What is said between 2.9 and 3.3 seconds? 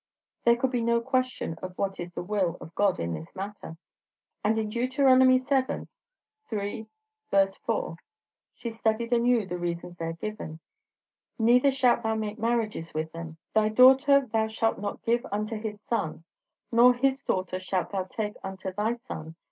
in